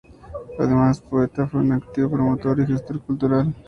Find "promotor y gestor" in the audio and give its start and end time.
2.09-2.99